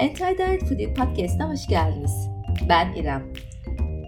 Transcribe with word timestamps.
Anti-Diet 0.00 0.64
Foodie 0.64 0.94
Podcast'a 0.94 1.48
hoş 1.48 1.66
geldiniz. 1.66 2.28
Ben 2.68 2.94
İrem. 2.94 3.32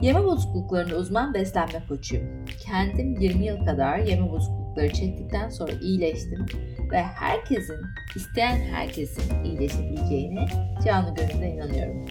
Yeme 0.03 0.25
bozukluklarında 0.25 0.96
uzman 0.96 1.34
beslenme 1.34 1.83
koçuyum. 1.88 2.46
Kendim 2.61 3.21
20 3.21 3.46
yıl 3.46 3.67
kadar 3.67 3.98
yeme 3.98 4.30
bozuklukları 4.30 4.92
çektikten 4.92 5.48
sonra 5.48 5.72
iyileştim 5.72 6.46
ve 6.92 7.02
herkesin, 7.02 7.76
isteyen 8.16 8.56
herkesin 8.56 9.45
iyileşebileceğine 9.45 10.46
canlı 10.84 11.14
gönülden 11.14 11.50
inanıyorum. 11.50 12.07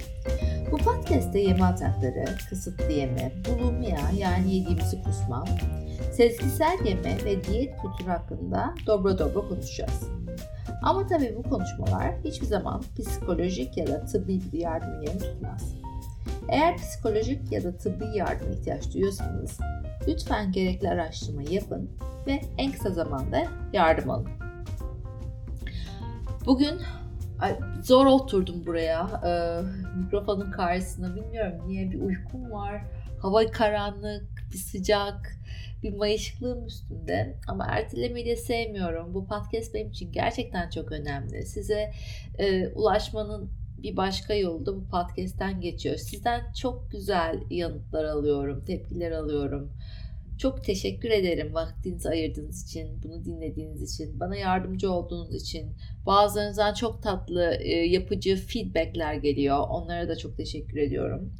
Bu 0.72 0.78
podcast'te 0.78 1.40
yeme 1.40 1.64
atakları, 1.64 2.26
kısıtlı 2.50 2.92
yeme, 2.92 3.32
bulimia 3.46 4.12
yani 4.18 4.56
yediğimizi 4.56 5.04
kusma, 5.04 5.46
sezgisel 6.12 6.78
yeme 6.86 7.18
ve 7.26 7.44
diyet 7.44 7.76
kültürü 7.82 8.10
hakkında 8.10 8.74
dobra 8.88 9.20
dobra 9.20 9.48
konuşacağız. 9.50 10.18
Ama 10.84 11.08
tabii 11.08 11.36
bu 11.38 11.50
konuşmalar 11.50 12.14
hiçbir 12.24 12.46
zaman 12.46 12.84
psikolojik 13.00 13.78
ya 13.78 13.88
da 13.88 14.06
tıbbi 14.06 14.42
bir 14.54 14.60
yardım 14.60 15.02
yerini 15.02 15.20
tutmaz. 15.20 15.76
Eğer 16.50 16.78
psikolojik 16.78 17.52
ya 17.52 17.64
da 17.64 17.78
tıbbi 17.78 18.18
yardım 18.18 18.52
ihtiyaç 18.52 18.94
duyuyorsanız 18.94 19.60
lütfen 20.08 20.52
gerekli 20.52 20.90
araştırmayı 20.90 21.50
yapın 21.50 21.90
ve 22.28 22.42
en 22.58 22.72
kısa 22.72 22.90
zamanda 22.90 23.44
yardım 23.74 24.10
alın. 24.10 24.30
Bugün 26.46 26.82
ay, 27.40 27.60
zor 27.84 28.06
oturdum 28.06 28.66
buraya 28.66 29.08
ee, 29.26 29.62
mikrofonun 30.00 30.52
karşısına 30.52 31.16
bilmiyorum 31.16 31.54
niye 31.68 31.92
bir 31.92 32.02
uykum 32.02 32.52
var 32.52 32.82
hava 33.22 33.52
karanlık 33.52 34.37
bir 34.52 34.58
sıcak 34.58 35.38
bir 35.84 35.94
mayışıklığım 35.94 36.66
üstünde 36.66 37.38
ama 37.48 37.66
ertelemeyi 37.70 38.26
de 38.26 38.36
sevmiyorum. 38.36 39.14
Bu 39.14 39.28
podcast 39.28 39.74
benim 39.74 39.90
için 39.90 40.12
gerçekten 40.12 40.70
çok 40.70 40.92
önemli. 40.92 41.46
Size 41.46 41.92
e, 42.40 42.68
ulaşmanın 42.68 43.50
bir 43.84 43.98
başka 43.98 44.34
yolu 44.34 44.66
da 44.66 44.76
bu 44.76 44.88
podcast'ten 44.88 45.62
geçiyor. 45.62 45.96
Sizden 45.96 46.54
çok 46.54 46.92
güzel 46.92 47.40
yanıtlar 47.50 48.06
alıyorum, 48.06 48.66
tepkiler 48.66 49.12
alıyorum. 49.12 49.72
Çok 50.38 50.64
teşekkür 50.64 51.10
ederim 51.10 51.54
vaktinizi 51.54 52.10
ayırdığınız 52.10 52.64
için, 52.70 53.04
bunu 53.04 53.26
dinlediğiniz 53.26 53.94
için, 53.94 54.20
bana 54.20 54.36
yardımcı 54.36 54.92
olduğunuz 54.92 55.36
için. 55.36 55.74
Bazılarınızdan 56.06 56.74
çok 56.74 57.04
tatlı, 57.04 57.58
e, 57.60 57.72
yapıcı 57.72 58.36
feedbackler 58.36 59.14
geliyor. 59.14 59.58
Onlara 59.70 60.10
da 60.10 60.16
çok 60.16 60.38
teşekkür 60.38 60.78
ediyorum. 60.78 61.34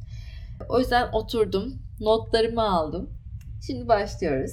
O 0.68 0.78
yüzden 0.78 1.08
oturdum, 1.12 1.82
notlarımı 2.00 2.62
aldım 2.62 3.18
Şimdi 3.66 3.88
başlıyoruz. 3.88 4.52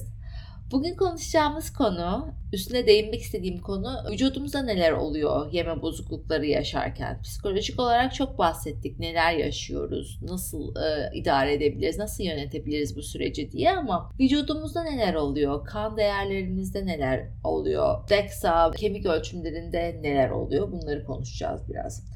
Bugün 0.72 0.96
konuşacağımız 0.96 1.74
konu, 1.74 2.28
üstüne 2.54 2.88
değinmek 2.88 3.22
istediğim 3.22 3.62
konu 3.62 3.98
vücudumuzda 4.12 4.62
neler 4.64 4.92
oluyor 4.92 5.52
yeme 5.52 5.82
bozuklukları 5.82 6.46
yaşarken. 6.46 7.22
Psikolojik 7.22 7.80
olarak 7.80 8.14
çok 8.14 8.38
bahsettik. 8.38 9.00
Neler 9.00 9.34
yaşıyoruz, 9.34 10.20
nasıl 10.22 10.76
e, 10.76 11.12
idare 11.14 11.54
edebiliriz, 11.54 11.98
nasıl 11.98 12.24
yönetebiliriz 12.24 12.98
bu 12.98 13.02
süreci 13.02 13.52
diye 13.52 13.72
ama 13.72 14.12
vücudumuzda 14.20 14.84
neler 14.84 15.14
oluyor, 15.14 15.66
kan 15.66 15.98
değerlerimizde 15.98 16.86
neler 16.86 17.28
oluyor, 17.44 18.10
DEXA, 18.10 18.72
kemik 18.72 19.06
ölçümlerinde 19.06 20.00
neler 20.02 20.30
oluyor 20.30 20.72
bunları 20.72 21.06
konuşacağız 21.06 21.70
biraz. 21.70 22.15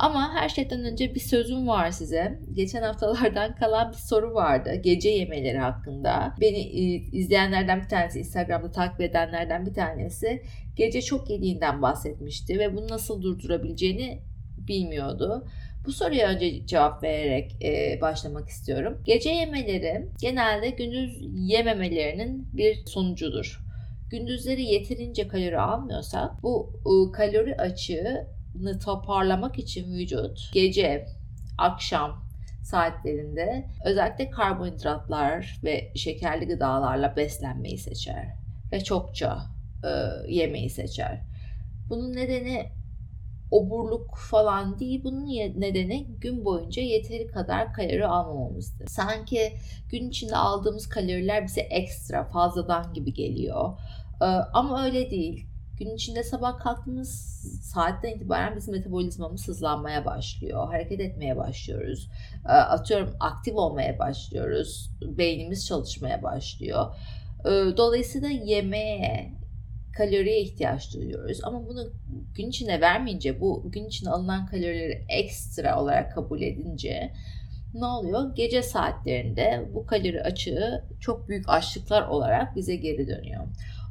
Ama 0.00 0.34
her 0.34 0.48
şeyden 0.48 0.84
önce 0.84 1.14
bir 1.14 1.20
sözüm 1.20 1.68
var 1.68 1.90
size. 1.90 2.40
Geçen 2.52 2.82
haftalardan 2.82 3.54
kalan 3.54 3.92
bir 3.92 3.96
soru 3.96 4.34
vardı. 4.34 4.74
Gece 4.74 5.08
yemeleri 5.08 5.58
hakkında. 5.58 6.34
Beni 6.40 6.58
e, 6.58 6.82
izleyenlerden 6.94 7.82
bir 7.82 7.88
tanesi, 7.88 8.18
Instagram'da 8.18 8.72
takip 8.72 9.00
edenlerden 9.00 9.66
bir 9.66 9.74
tanesi 9.74 10.42
gece 10.76 11.02
çok 11.02 11.30
yediğinden 11.30 11.82
bahsetmişti 11.82 12.58
ve 12.58 12.76
bunu 12.76 12.88
nasıl 12.88 13.22
durdurabileceğini 13.22 14.22
bilmiyordu. 14.58 15.46
Bu 15.86 15.92
soruya 15.92 16.28
önce 16.28 16.66
cevap 16.66 17.02
vererek 17.02 17.64
e, 17.64 18.00
başlamak 18.00 18.48
istiyorum. 18.48 19.02
Gece 19.04 19.30
yemeleri 19.30 20.08
genelde 20.20 20.70
gündüz 20.70 21.18
yememelerinin 21.34 22.48
bir 22.52 22.86
sonucudur. 22.86 23.60
Gündüzleri 24.10 24.62
yeterince 24.62 25.28
kalori 25.28 25.58
almıyorsak 25.58 26.42
bu 26.42 26.72
e, 26.78 27.12
kalori 27.12 27.56
açığı 27.56 28.26
toparlamak 28.84 29.58
için 29.58 29.92
vücut 29.92 30.50
gece, 30.52 31.06
akşam 31.58 32.24
saatlerinde 32.62 33.68
özellikle 33.84 34.30
karbonhidratlar 34.30 35.60
ve 35.64 35.92
şekerli 35.94 36.46
gıdalarla 36.46 37.16
beslenmeyi 37.16 37.78
seçer 37.78 38.26
ve 38.72 38.84
çokça 38.84 39.42
e, 39.84 39.88
yemeği 40.32 40.70
seçer. 40.70 41.20
Bunun 41.88 42.12
nedeni 42.16 42.70
oburluk 43.50 44.16
falan 44.16 44.78
değil. 44.78 45.04
Bunun 45.04 45.26
nedeni 45.60 46.06
gün 46.20 46.44
boyunca 46.44 46.82
yeteri 46.82 47.26
kadar 47.26 47.72
kalori 47.72 48.06
almamamızdır. 48.06 48.86
Sanki 48.86 49.52
gün 49.90 50.08
içinde 50.08 50.36
aldığımız 50.36 50.88
kaloriler 50.88 51.44
bize 51.44 51.60
ekstra 51.60 52.24
fazladan 52.24 52.94
gibi 52.94 53.14
geliyor. 53.14 53.78
E, 54.20 54.24
ama 54.52 54.84
öyle 54.84 55.10
değil 55.10 55.46
gün 55.80 55.94
içinde 55.94 56.22
sabah 56.22 56.58
kalktığımız 56.58 57.10
saatten 57.62 58.10
itibaren 58.10 58.56
bizim 58.56 58.74
metabolizmamız 58.74 59.48
hızlanmaya 59.48 60.04
başlıyor. 60.04 60.66
Hareket 60.66 61.00
etmeye 61.00 61.36
başlıyoruz. 61.36 62.08
Ee, 62.48 62.52
atıyorum 62.52 63.16
aktif 63.20 63.54
olmaya 63.54 63.98
başlıyoruz. 63.98 64.90
Beynimiz 65.02 65.66
çalışmaya 65.66 66.22
başlıyor. 66.22 66.94
Ee, 67.44 67.50
dolayısıyla 67.76 68.28
yemeğe, 68.28 69.32
kaloriye 69.96 70.40
ihtiyaç 70.40 70.94
duyuyoruz. 70.94 71.40
Ama 71.44 71.68
bunu 71.68 71.92
gün 72.36 72.48
içinde 72.48 72.80
vermeyince, 72.80 73.40
bu 73.40 73.70
gün 73.70 73.84
içinde 73.84 74.10
alınan 74.10 74.46
kalorileri 74.46 75.04
ekstra 75.08 75.82
olarak 75.82 76.14
kabul 76.14 76.42
edince 76.42 77.12
ne 77.74 77.86
oluyor? 77.86 78.34
Gece 78.34 78.62
saatlerinde 78.62 79.68
bu 79.74 79.86
kalori 79.86 80.22
açığı 80.22 80.84
çok 81.00 81.28
büyük 81.28 81.48
açlıklar 81.48 82.08
olarak 82.08 82.56
bize 82.56 82.76
geri 82.76 83.08
dönüyor. 83.08 83.44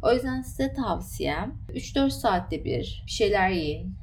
O 0.03 0.13
yüzden 0.13 0.41
size 0.41 0.73
tavsiyem 0.73 1.55
3-4 1.69 2.09
saatte 2.09 2.65
bir 2.65 3.03
şeyler 3.07 3.49
yiyin 3.49 3.95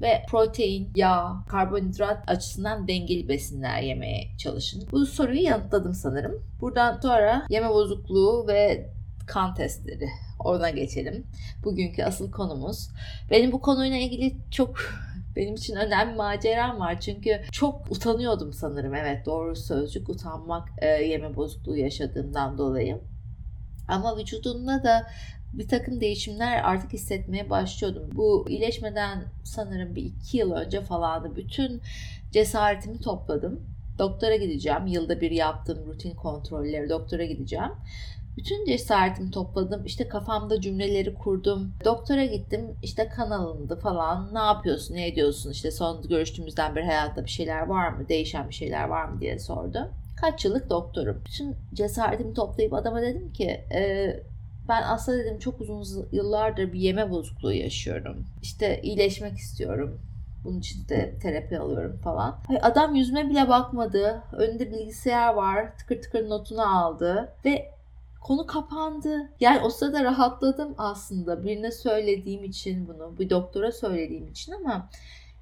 ve 0.00 0.22
protein, 0.28 0.90
yağ, 0.96 1.44
karbonhidrat 1.48 2.30
açısından 2.30 2.88
dengeli 2.88 3.28
besinler 3.28 3.82
yemeye 3.82 4.36
çalışın. 4.38 4.88
Bu 4.92 5.06
soruyu 5.06 5.42
yanıtladım 5.42 5.94
sanırım. 5.94 6.42
Buradan 6.60 7.00
sonra 7.00 7.46
yeme 7.50 7.68
bozukluğu 7.68 8.46
ve 8.48 8.90
kan 9.26 9.54
testleri. 9.54 10.08
Ona 10.38 10.70
geçelim. 10.70 11.26
Bugünkü 11.64 12.02
asıl 12.02 12.30
konumuz. 12.30 12.88
Benim 13.30 13.52
bu 13.52 13.60
konuyla 13.60 13.96
ilgili 13.96 14.36
çok 14.50 14.76
benim 15.36 15.54
için 15.54 15.76
önemli 15.76 16.16
maceram 16.16 16.80
var. 16.80 17.00
Çünkü 17.00 17.40
çok 17.52 17.90
utanıyordum 17.90 18.52
sanırım. 18.52 18.94
Evet 18.94 19.26
doğru 19.26 19.56
sözcük 19.56 20.08
utanmak 20.08 20.68
e, 20.78 20.86
yeme 20.86 21.36
bozukluğu 21.36 21.76
yaşadığımdan 21.76 22.58
dolayı. 22.58 23.00
Ama 23.90 24.16
vücudumda 24.16 24.84
da 24.84 25.06
bir 25.52 25.68
takım 25.68 26.00
değişimler 26.00 26.62
artık 26.64 26.92
hissetmeye 26.92 27.50
başlıyordum. 27.50 28.10
Bu 28.12 28.46
iyileşmeden 28.48 29.24
sanırım 29.44 29.94
bir 29.94 30.02
iki 30.02 30.36
yıl 30.36 30.52
önce 30.52 30.80
falandı. 30.80 31.36
Bütün 31.36 31.80
cesaretimi 32.32 33.00
topladım. 33.00 33.60
Doktora 33.98 34.36
gideceğim. 34.36 34.86
Yılda 34.86 35.20
bir 35.20 35.30
yaptığım 35.30 35.86
rutin 35.86 36.14
kontrolleri 36.14 36.88
doktora 36.88 37.24
gideceğim. 37.24 37.72
Bütün 38.36 38.64
cesaretimi 38.64 39.30
topladım. 39.30 39.86
İşte 39.86 40.08
kafamda 40.08 40.60
cümleleri 40.60 41.14
kurdum. 41.14 41.72
Doktora 41.84 42.24
gittim. 42.24 42.60
İşte 42.82 43.08
kan 43.08 43.30
alındı 43.30 43.78
falan. 43.80 44.34
Ne 44.34 44.38
yapıyorsun? 44.38 44.94
Ne 44.94 45.06
ediyorsun? 45.08 45.50
İşte 45.50 45.70
son 45.70 46.08
görüştüğümüzden 46.08 46.76
beri 46.76 46.84
hayatta 46.84 47.24
bir 47.24 47.30
şeyler 47.30 47.66
var 47.66 47.88
mı? 47.88 48.08
Değişen 48.08 48.48
bir 48.48 48.54
şeyler 48.54 48.84
var 48.84 49.04
mı 49.04 49.20
diye 49.20 49.38
sordu. 49.38 49.90
Kaç 50.20 50.44
yıllık 50.44 50.70
doktorum. 50.70 51.22
Bütün 51.26 51.56
cesaretimi 51.74 52.34
toplayıp 52.34 52.74
adama 52.74 53.02
dedim 53.02 53.32
ki 53.32 53.64
e, 53.74 54.12
ben 54.68 54.82
aslında 54.82 55.18
dedim 55.18 55.38
çok 55.38 55.60
uzun 55.60 56.08
yıllardır 56.12 56.72
bir 56.72 56.80
yeme 56.80 57.10
bozukluğu 57.10 57.52
yaşıyorum. 57.52 58.26
İşte 58.42 58.80
iyileşmek 58.82 59.38
istiyorum. 59.38 60.00
Bunun 60.44 60.58
için 60.58 60.88
de 60.88 61.14
terapi 61.22 61.58
alıyorum 61.58 61.98
falan. 62.04 62.38
Adam 62.62 62.94
yüzüme 62.94 63.30
bile 63.30 63.48
bakmadı. 63.48 64.22
Önünde 64.32 64.72
bilgisayar 64.72 65.34
var. 65.34 65.76
Tıkır 65.78 66.02
tıkır 66.02 66.28
notunu 66.28 66.78
aldı. 66.78 67.32
Ve 67.44 67.70
konu 68.20 68.46
kapandı. 68.46 69.30
Yani 69.40 69.60
o 69.60 69.70
sırada 69.70 70.04
rahatladım 70.04 70.74
aslında. 70.78 71.44
Birine 71.44 71.70
söylediğim 71.70 72.44
için 72.44 72.88
bunu. 72.88 73.18
Bir 73.18 73.30
doktora 73.30 73.72
söylediğim 73.72 74.28
için 74.28 74.52
ama 74.52 74.88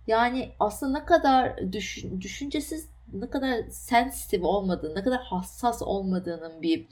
yani 0.07 0.53
aslında 0.61 0.99
ne 0.99 1.05
kadar 1.05 1.73
düşün, 1.73 2.21
düşüncesiz 2.21 2.89
ne 3.13 3.31
kadar 3.31 3.63
sensitif 3.71 4.45
olmadığını, 4.45 4.95
ne 4.95 5.03
kadar 5.05 5.21
hassas 5.23 5.83
olmadığının 5.83 6.63
bir 6.63 6.87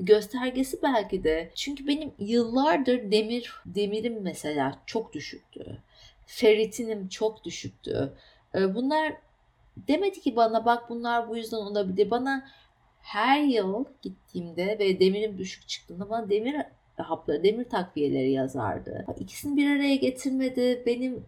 göstergesi 0.00 0.82
belki 0.82 1.24
de. 1.24 1.50
Çünkü 1.54 1.86
benim 1.86 2.12
yıllardır 2.18 3.10
demir 3.10 3.54
demirim 3.66 4.22
mesela 4.22 4.78
çok 4.86 5.12
düşüktü. 5.12 5.78
Ferritinim 6.26 7.08
çok 7.08 7.44
düşüktü. 7.44 8.12
Ee, 8.54 8.74
bunlar 8.74 9.14
demedi 9.76 10.20
ki 10.20 10.36
bana 10.36 10.64
bak 10.64 10.90
bunlar 10.90 11.28
bu 11.28 11.36
yüzden 11.36 11.56
olabilir. 11.56 12.10
Bana 12.10 12.48
her 13.00 13.42
yıl 13.42 13.84
gittiğimde 14.02 14.78
ve 14.78 15.00
demirim 15.00 15.38
düşük 15.38 15.68
çıktığında 15.68 16.10
bana 16.10 16.30
demir 16.30 16.56
hapları, 16.96 17.44
demir 17.44 17.64
takviyeleri 17.64 18.32
yazardı. 18.32 19.06
İkisini 19.20 19.56
bir 19.56 19.76
araya 19.76 19.96
getirmedi. 19.96 20.82
Benim 20.86 21.24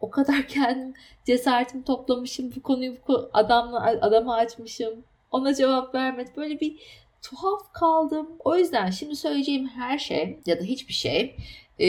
o 0.00 0.10
kadar 0.10 0.48
kendim 0.48 0.94
cesaretimi 1.24 1.84
toplamışım 1.84 2.52
bu 2.56 2.62
konuyu 2.62 2.96
bu 3.08 3.30
adamla 3.32 3.86
adama 4.00 4.34
açmışım. 4.34 5.04
Ona 5.30 5.54
cevap 5.54 5.94
vermedi. 5.94 6.30
Böyle 6.36 6.60
bir 6.60 6.76
tuhaf 7.22 7.72
kaldım. 7.72 8.28
O 8.44 8.56
yüzden 8.56 8.90
şimdi 8.90 9.16
söyleyeceğim 9.16 9.68
her 9.68 9.98
şey 9.98 10.38
ya 10.46 10.60
da 10.60 10.64
hiçbir 10.64 10.94
şey 10.94 11.36
e, 11.78 11.88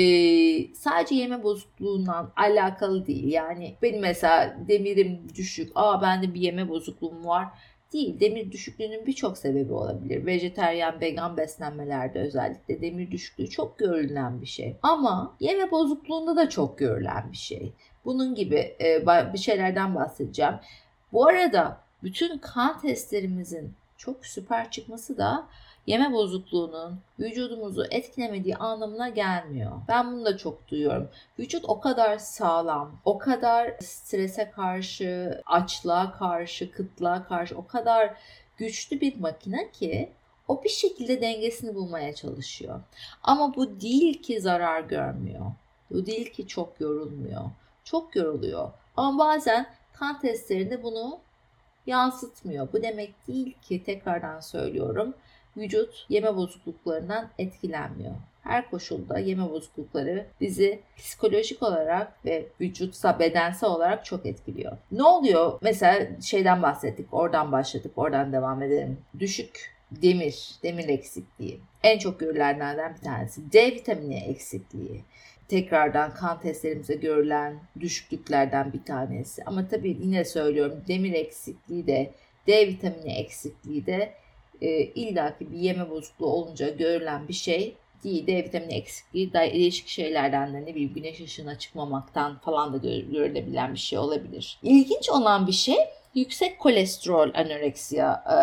sadece 0.73 1.15
yeme 1.15 1.43
bozukluğundan 1.43 2.31
alakalı 2.35 3.05
değil. 3.05 3.27
Yani 3.27 3.75
benim 3.81 4.01
mesela 4.01 4.57
demirim 4.67 5.19
düşük. 5.35 5.71
Aa 5.75 6.01
bende 6.01 6.33
bir 6.33 6.41
yeme 6.41 6.69
bozukluğum 6.69 7.25
var 7.25 7.47
değil. 7.93 8.19
Demir 8.19 8.51
düşüklüğünün 8.51 9.05
birçok 9.05 9.37
sebebi 9.37 9.73
olabilir. 9.73 10.25
Vejeteryan, 10.25 11.01
vegan 11.01 11.37
beslenmelerde 11.37 12.19
özellikle 12.19 12.81
demir 12.81 13.11
düşüklüğü 13.11 13.49
çok 13.49 13.79
görülen 13.79 14.41
bir 14.41 14.45
şey. 14.45 14.77
Ama 14.81 15.35
yeme 15.39 15.71
bozukluğunda 15.71 16.35
da 16.35 16.49
çok 16.49 16.77
görülen 16.77 17.31
bir 17.31 17.37
şey. 17.37 17.73
Bunun 18.05 18.35
gibi 18.35 18.75
e, 18.81 19.05
bir 19.33 19.37
şeylerden 19.37 19.95
bahsedeceğim. 19.95 20.53
Bu 21.13 21.27
arada 21.27 21.77
bütün 22.03 22.37
kan 22.37 22.81
testlerimizin 22.81 23.73
çok 23.97 24.25
süper 24.25 24.71
çıkması 24.71 25.17
da 25.17 25.47
yeme 25.87 26.13
bozukluğunun 26.13 26.99
vücudumuzu 27.19 27.85
etkilemediği 27.91 28.55
anlamına 28.55 29.09
gelmiyor. 29.09 29.71
Ben 29.87 30.11
bunu 30.11 30.25
da 30.25 30.37
çok 30.37 30.67
duyuyorum. 30.67 31.09
Vücut 31.39 31.65
o 31.67 31.79
kadar 31.79 32.17
sağlam, 32.17 32.99
o 33.05 33.17
kadar 33.17 33.73
strese 33.79 34.51
karşı, 34.51 35.41
açlığa 35.45 36.11
karşı, 36.11 36.71
kıtlığa 36.71 37.23
karşı 37.23 37.57
o 37.57 37.67
kadar 37.67 38.13
güçlü 38.57 39.01
bir 39.01 39.19
makine 39.19 39.71
ki 39.71 40.09
o 40.47 40.63
bir 40.63 40.69
şekilde 40.69 41.21
dengesini 41.21 41.75
bulmaya 41.75 42.15
çalışıyor. 42.15 42.81
Ama 43.23 43.55
bu 43.55 43.81
değil 43.81 44.21
ki 44.21 44.41
zarar 44.41 44.81
görmüyor. 44.81 45.45
Bu 45.91 46.05
değil 46.05 46.33
ki 46.33 46.47
çok 46.47 46.81
yorulmuyor. 46.81 47.41
Çok 47.83 48.15
yoruluyor. 48.15 48.71
Ama 48.97 49.25
bazen 49.25 49.65
kan 49.93 50.19
testlerinde 50.19 50.83
bunu 50.83 51.19
yansıtmıyor. 51.85 52.67
Bu 52.73 52.83
demek 52.83 53.27
değil 53.27 53.57
ki 53.61 53.83
tekrardan 53.83 54.39
söylüyorum 54.39 55.13
vücut 55.57 56.05
yeme 56.09 56.35
bozukluklarından 56.35 57.29
etkilenmiyor. 57.39 58.13
Her 58.43 58.69
koşulda 58.69 59.19
yeme 59.19 59.49
bozuklukları 59.49 60.25
bizi 60.41 60.79
psikolojik 60.97 61.63
olarak 61.63 62.25
ve 62.25 62.47
vücutsa 62.61 63.19
bedensel 63.19 63.69
olarak 63.69 64.05
çok 64.05 64.25
etkiliyor. 64.25 64.77
Ne 64.91 65.03
oluyor? 65.03 65.59
Mesela 65.61 66.21
şeyden 66.21 66.61
bahsettik, 66.61 67.13
oradan 67.13 67.51
başladık, 67.51 67.91
oradan 67.95 68.33
devam 68.33 68.61
edelim. 68.61 68.97
Düşük 69.19 69.75
demir, 69.91 70.51
demir 70.63 70.89
eksikliği. 70.89 71.59
En 71.83 71.99
çok 71.99 72.19
görülenlerden 72.19 72.95
bir 72.95 73.01
tanesi. 73.01 73.51
D 73.51 73.65
vitamini 73.65 74.15
eksikliği 74.15 75.03
tekrardan 75.51 76.13
kan 76.13 76.39
testlerimize 76.39 76.95
görülen 76.95 77.59
düşüklüklerden 77.79 78.73
bir 78.73 78.83
tanesi. 78.83 79.43
Ama 79.45 79.67
tabii 79.67 79.97
yine 80.01 80.25
söylüyorum 80.25 80.83
demir 80.87 81.13
eksikliği 81.13 81.87
de 81.87 82.11
D 82.47 82.67
vitamini 82.67 83.13
eksikliği 83.13 83.85
de 83.85 84.13
e, 84.61 84.69
illaki 84.81 85.51
bir 85.51 85.57
yeme 85.57 85.89
bozukluğu 85.89 86.27
olunca 86.27 86.69
görülen 86.69 87.27
bir 87.27 87.33
şey 87.33 87.75
değil. 88.03 88.27
D 88.27 88.43
vitamini 88.43 88.73
eksikliği 88.73 89.33
değişik 89.33 89.87
şeylerden 89.87 90.53
de 90.53 90.61
ne 90.61 90.67
bileyim 90.67 90.93
güneş 90.93 91.21
ışığına 91.21 91.59
çıkmamaktan 91.59 92.39
falan 92.39 92.73
da 92.73 92.77
görülebilen 92.77 93.73
bir 93.73 93.79
şey 93.79 93.99
olabilir. 93.99 94.59
İlginç 94.63 95.09
olan 95.09 95.47
bir 95.47 95.51
şey 95.51 95.77
yüksek 96.15 96.59
kolesterol 96.59 97.29
anoreksiya 97.33 98.23
e, 98.25 98.37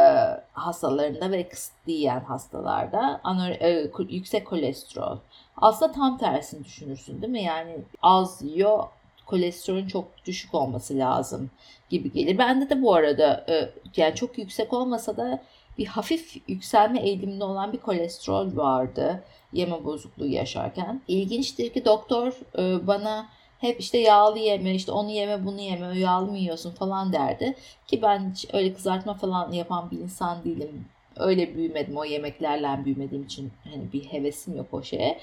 hastalarında 0.66 1.31
ve 1.31 1.49
kısıtlı 1.49 1.93
yiyen 1.93 2.20
hastalarda 2.20 3.20
anor, 3.25 3.49
e, 3.49 3.90
yüksek 4.08 4.46
kolesterol. 4.46 5.16
Aslında 5.56 5.93
tam 5.93 6.19
tersini 6.19 6.64
düşünürsün 6.64 7.22
değil 7.22 7.32
mi? 7.32 7.43
Yani 7.43 7.76
az 8.02 8.43
yiyor 8.43 8.84
kolesterolün 9.26 9.87
çok 9.87 10.05
düşük 10.26 10.55
olması 10.55 10.99
lazım 10.99 11.50
gibi 11.90 12.12
gelir. 12.12 12.38
Bende 12.38 12.70
de 12.70 12.82
bu 12.82 12.94
arada 12.94 13.44
e, 13.49 13.70
yani 13.96 14.14
çok 14.14 14.38
yüksek 14.38 14.72
olmasa 14.72 15.16
da 15.16 15.43
bir 15.78 15.87
hafif 15.87 16.49
yükselme 16.49 17.00
eğiliminde 17.00 17.44
olan 17.44 17.72
bir 17.72 17.78
kolesterol 17.78 18.56
vardı 18.56 19.25
yeme 19.52 19.84
bozukluğu 19.84 20.26
yaşarken. 20.26 21.02
İlginçtir 21.08 21.72
ki 21.72 21.84
doktor 21.84 22.32
e, 22.58 22.87
bana 22.87 23.26
hep 23.58 23.81
işte 23.81 23.99
yağlı 23.99 24.38
yeme, 24.38 24.75
işte 24.75 24.93
onu 24.93 25.10
yeme, 25.10 25.46
bunu 25.46 25.60
yeme, 25.60 25.99
yağlı 25.99 26.26
mı 26.26 26.38
yiyorsun 26.38 26.70
falan 26.70 27.12
derdi. 27.12 27.56
Ki 27.87 28.02
ben 28.02 28.31
hiç 28.31 28.46
öyle 28.52 28.75
kızartma 28.75 29.14
falan 29.14 29.52
yapan 29.52 29.90
bir 29.90 29.99
insan 29.99 30.44
değilim. 30.44 30.84
Öyle 31.16 31.55
büyümedim, 31.55 31.96
o 31.96 32.05
yemeklerle 32.05 32.84
büyümediğim 32.84 33.25
için 33.25 33.52
hani 33.72 33.93
bir 33.93 34.05
hevesim 34.05 34.56
yok 34.56 34.66
o 34.72 34.82
şeye. 34.82 35.19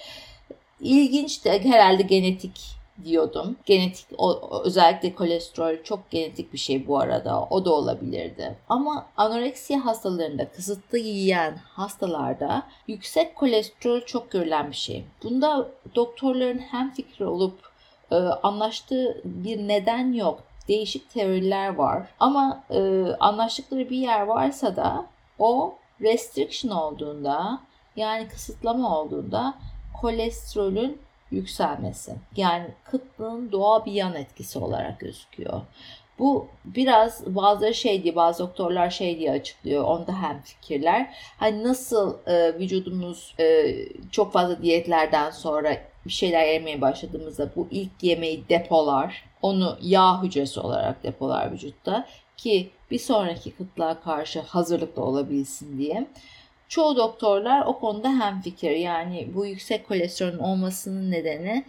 İlginç 0.80 1.46
de 1.46 1.64
herhalde 1.64 2.04
genetik 2.04 2.62
diyordum. 3.04 3.56
Genetik 3.66 4.06
o, 4.18 4.52
özellikle 4.64 5.16
kolesterol 5.16 5.84
çok 5.84 6.12
genetik 6.12 6.54
bir 6.54 6.58
şey 6.58 6.88
bu 6.88 7.00
arada. 7.00 7.48
O 7.50 7.66
da 7.66 7.74
olabilirdi. 7.74 8.56
Ama 8.70 9.06
anoreksiya 9.18 9.86
hastalarında 9.86 10.50
kısıtlı 10.52 10.98
yiyen 10.98 11.58
hastalarda 11.58 12.68
yüksek 12.88 13.36
kolesterol 13.36 14.02
çok 14.02 14.31
görülen 14.31 14.72
bir 14.72 14.76
şey. 14.76 15.04
Bunda 15.24 15.68
doktorların 15.96 16.60
hem 16.60 16.92
fikri 16.94 17.26
olup 17.26 17.75
e, 18.16 18.18
anlaştığı 18.44 19.22
bir 19.24 19.68
neden 19.68 20.14
yok. 20.14 20.44
Değişik 20.68 21.10
teoriler 21.10 21.76
var. 21.76 22.08
Ama 22.20 22.64
e, 22.70 23.06
anlaştıkları 23.20 23.90
bir 23.90 23.98
yer 23.98 24.22
varsa 24.22 24.76
da 24.76 25.06
o 25.40 25.76
restriction 26.02 26.72
olduğunda 26.72 27.60
yani 27.96 28.28
kısıtlama 28.28 29.00
olduğunda 29.00 29.54
kolesterolün 30.02 31.02
yükselmesi. 31.32 32.16
Yani 32.36 32.68
kıtlığın 32.84 33.52
doğal 33.52 33.86
bir 33.86 33.92
yan 33.92 34.16
etkisi 34.16 34.60
olarak 34.60 35.00
gözüküyor. 35.00 35.62
Bu 36.20 36.48
biraz 36.66 37.36
bazıları 37.36 37.74
şey 37.74 38.04
diye 38.04 38.16
bazı 38.16 38.44
doktorlar 38.44 38.90
şey 38.90 39.20
diye 39.20 39.32
açıklıyor. 39.32 39.84
Onda 39.84 40.22
hem 40.22 40.42
fikirler. 40.42 41.16
Hani 41.38 41.64
nasıl 41.64 42.18
e, 42.28 42.60
vücudumuz 42.60 43.36
e, 43.40 43.76
çok 44.12 44.34
fazla 44.34 44.62
diyetlerden 44.62 45.30
sonra 45.32 45.78
bir 46.06 46.12
şeyler 46.12 46.54
yemeye 46.54 46.81
başladığımızda 46.81 47.50
bu 47.56 47.68
ilk 47.72 47.92
yemeği 48.02 48.50
depolar. 48.50 49.24
Onu 49.42 49.78
yağ 49.81 50.24
hücresi 50.24 50.60
olarak 50.60 51.04
depolar 51.04 51.52
vücutta 51.52 52.07
ki 52.38 52.69
bir 52.92 53.00
sonraki 53.00 53.52
kıtlığa 53.52 54.02
karşı 54.02 54.42
hazırlıklı 54.42 55.04
olabilsin 55.04 55.78
diye. 55.78 56.07
Çoğu 56.68 56.96
doktorlar 56.96 57.66
o 57.66 57.80
konuda 57.80 58.10
hemfikir. 58.10 58.72
Yani 58.72 59.30
bu 59.36 59.46
yüksek 59.46 59.88
kolesterolün 59.88 60.40
olmasının 60.40 61.12
nedeni 61.12 61.66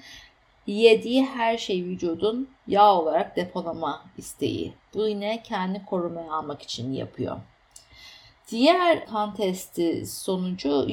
yediği 0.66 1.24
her 1.24 1.58
şey 1.58 1.84
vücudun 1.84 2.48
yağ 2.66 2.94
olarak 2.94 3.36
depolama 3.36 4.04
isteği. 4.18 4.72
Bu 4.94 5.08
yine 5.08 5.42
kendi 5.42 5.84
korumaya 5.84 6.32
almak 6.32 6.62
için 6.62 6.92
yapıyor. 6.92 7.36
Diğer 8.50 9.06
kan 9.06 9.34
testi 9.34 10.06
sonucu 10.06 10.88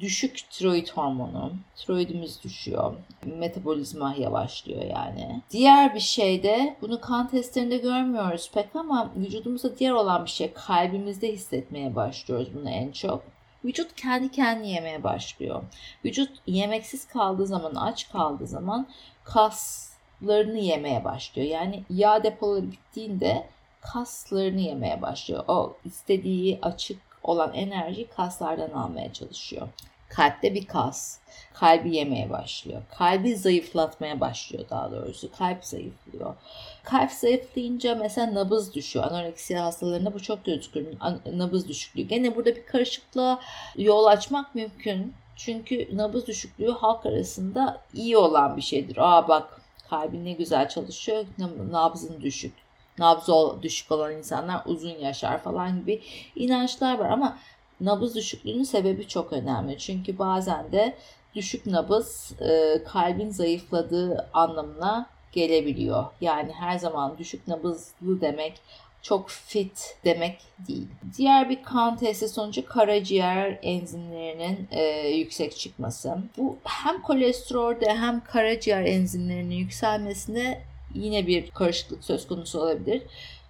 düşük 0.00 0.50
tiroid 0.50 0.88
hormonu. 0.88 1.52
Tiroidimiz 1.76 2.44
düşüyor. 2.44 2.94
Metabolizma 3.24 4.14
yavaşlıyor 4.18 4.82
yani. 4.82 5.42
Diğer 5.50 5.94
bir 5.94 6.00
şey 6.00 6.42
de 6.42 6.76
bunu 6.82 7.00
kan 7.00 7.28
testlerinde 7.28 7.76
görmüyoruz 7.76 8.50
pek 8.54 8.76
ama 8.76 9.10
vücudumuzda 9.16 9.78
diğer 9.78 9.92
olan 9.92 10.24
bir 10.24 10.30
şey 10.30 10.52
kalbimizde 10.52 11.32
hissetmeye 11.32 11.96
başlıyoruz 11.96 12.48
bunu 12.54 12.70
en 12.70 12.92
çok. 12.92 13.22
Vücut 13.64 13.94
kendi 13.96 14.30
kendine 14.30 14.70
yemeye 14.70 15.02
başlıyor. 15.04 15.62
Vücut 16.04 16.30
yemeksiz 16.46 17.06
kaldığı 17.06 17.46
zaman, 17.46 17.74
aç 17.74 18.12
kaldığı 18.12 18.46
zaman 18.46 18.86
kaslarını 19.24 20.58
yemeye 20.58 21.04
başlıyor. 21.04 21.48
Yani 21.48 21.84
yağ 21.90 22.24
depoları 22.24 22.72
bittiğinde 22.72 23.46
kaslarını 23.92 24.60
yemeye 24.60 25.02
başlıyor. 25.02 25.44
O 25.48 25.76
istediği 25.84 26.58
açık 26.62 26.98
olan 27.22 27.54
enerji 27.54 28.08
kaslardan 28.08 28.70
almaya 28.70 29.12
çalışıyor. 29.12 29.68
Kalpte 30.08 30.54
bir 30.54 30.66
kas. 30.66 31.18
Kalbi 31.54 31.96
yemeye 31.96 32.30
başlıyor. 32.30 32.82
Kalbi 32.98 33.36
zayıflatmaya 33.36 34.20
başlıyor 34.20 34.64
daha 34.70 34.92
doğrusu. 34.92 35.32
Kalp 35.32 35.64
zayıflıyor. 35.64 36.34
Kalp 36.82 37.10
zayıflayınca 37.10 37.94
mesela 37.94 38.34
nabız 38.34 38.74
düşüyor. 38.74 39.04
Anoreksiya 39.04 39.64
hastalarında 39.64 40.14
bu 40.14 40.22
çok 40.22 40.44
gözükür. 40.44 40.86
Nabız 41.32 41.68
düşüklüğü. 41.68 42.02
Gene 42.02 42.36
burada 42.36 42.56
bir 42.56 42.66
karışıklığa 42.66 43.40
yol 43.76 44.04
açmak 44.04 44.54
mümkün. 44.54 45.14
Çünkü 45.36 45.96
nabız 45.96 46.26
düşüklüğü 46.26 46.70
halk 46.70 47.06
arasında 47.06 47.80
iyi 47.94 48.16
olan 48.16 48.56
bir 48.56 48.62
şeydir. 48.62 48.96
Aa 48.98 49.28
bak 49.28 49.60
kalbin 49.90 50.24
ne 50.24 50.32
güzel 50.32 50.68
çalışıyor, 50.68 51.24
nabzın 51.70 52.20
düşük. 52.20 52.63
Nabzı 52.98 53.32
düşük 53.62 53.92
olan 53.92 54.12
insanlar 54.12 54.62
uzun 54.66 54.98
yaşar 54.98 55.42
falan 55.42 55.80
gibi 55.80 56.02
inançlar 56.36 56.98
var 56.98 57.10
ama 57.10 57.38
nabız 57.80 58.14
düşüklüğünün 58.14 58.62
sebebi 58.62 59.08
çok 59.08 59.32
önemli. 59.32 59.78
Çünkü 59.78 60.18
bazen 60.18 60.72
de 60.72 60.96
düşük 61.34 61.66
nabız 61.66 62.32
e, 62.40 62.84
kalbin 62.84 63.30
zayıfladığı 63.30 64.28
anlamına 64.34 65.06
gelebiliyor. 65.32 66.04
Yani 66.20 66.52
her 66.52 66.78
zaman 66.78 67.18
düşük 67.18 67.48
nabızlı 67.48 68.20
demek 68.20 68.60
çok 69.02 69.28
fit 69.28 69.96
demek 70.04 70.38
değil. 70.68 70.88
Diğer 71.18 71.50
bir 71.50 71.62
kan 71.62 71.96
testi 71.96 72.28
sonucu 72.28 72.66
karaciğer 72.66 73.58
enzimlerinin 73.62 74.68
e, 74.70 75.08
yüksek 75.08 75.56
çıkması. 75.56 76.18
Bu 76.36 76.56
hem 76.64 77.02
kolesterolde 77.02 77.94
hem 77.94 78.24
karaciğer 78.24 78.84
enzimlerinin 78.84 79.54
yükselmesine 79.54 80.60
yine 80.94 81.26
bir 81.26 81.50
karışıklık 81.50 82.04
söz 82.04 82.28
konusu 82.28 82.60
olabilir. 82.60 83.02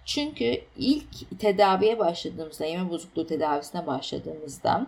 Çünkü 0.05 0.61
ilk 0.77 1.39
tedaviye 1.39 1.99
başladığımızda, 1.99 2.65
yeme 2.65 2.89
bozukluğu 2.89 3.27
tedavisine 3.27 3.87
başladığımızda 3.87 4.87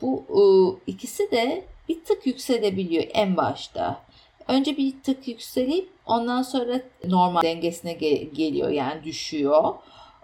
bu 0.00 0.24
ıı, 0.30 0.76
ikisi 0.86 1.30
de 1.30 1.64
bir 1.88 2.04
tık 2.04 2.26
yükselebiliyor 2.26 3.04
en 3.14 3.36
başta. 3.36 4.00
Önce 4.48 4.76
bir 4.76 5.02
tık 5.02 5.28
yükselip 5.28 5.88
ondan 6.06 6.42
sonra 6.42 6.80
normal 7.04 7.42
dengesine 7.42 7.92
geliyor 8.32 8.70
yani 8.70 9.04
düşüyor. 9.04 9.74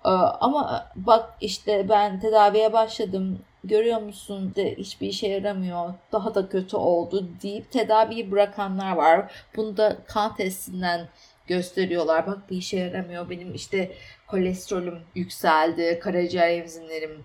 Ee, 0.05 0.09
ama 0.41 0.87
bak 0.97 1.37
işte 1.41 1.89
ben 1.89 2.21
tedaviye 2.21 2.73
başladım 2.73 3.39
görüyor 3.65 4.03
musun 4.03 4.53
de 4.57 4.77
hiçbir 4.77 5.09
işe 5.09 5.29
yaramıyor 5.29 5.95
daha 6.13 6.35
da 6.35 6.49
kötü 6.49 6.77
oldu 6.77 7.29
deyip 7.43 7.71
tedaviyi 7.71 8.31
bırakanlar 8.31 8.93
var. 8.93 9.33
Bunu 9.57 9.77
da 9.77 9.97
kan 10.07 10.37
testinden 10.37 11.09
gösteriyorlar. 11.51 12.27
Bak 12.27 12.51
bir 12.51 12.57
işe 12.57 12.79
yaramıyor 12.79 13.31
benim 13.31 13.55
işte 13.55 13.93
kolesterolüm 14.27 14.99
yükseldi, 15.15 15.99
karaciğer 16.03 16.51
enzimlerim 16.51 17.25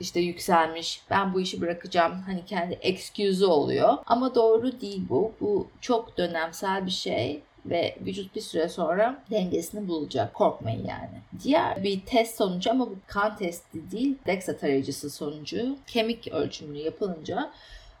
işte 0.00 0.20
yükselmiş. 0.20 1.02
Ben 1.10 1.34
bu 1.34 1.40
işi 1.40 1.60
bırakacağım. 1.60 2.12
Hani 2.26 2.44
kendi 2.44 2.74
excuse 2.74 3.46
oluyor. 3.46 3.98
Ama 4.06 4.34
doğru 4.34 4.80
değil 4.80 5.02
bu. 5.08 5.32
Bu 5.40 5.68
çok 5.80 6.18
dönemsel 6.18 6.86
bir 6.86 6.90
şey 6.90 7.42
ve 7.66 7.96
vücut 8.00 8.34
bir 8.34 8.40
süre 8.40 8.68
sonra 8.68 9.22
dengesini 9.30 9.88
bulacak. 9.88 10.34
Korkmayın 10.34 10.86
yani. 10.86 11.20
Diğer 11.42 11.82
bir 11.84 12.00
test 12.00 12.36
sonucu 12.36 12.70
ama 12.70 12.86
bu 12.86 12.96
kan 13.06 13.36
testi 13.36 13.90
değil, 13.90 14.14
DEXA 14.26 14.56
tarayıcısı 14.56 15.10
sonucu 15.10 15.76
kemik 15.86 16.28
ölçümü 16.28 16.78
yapılınca 16.78 17.50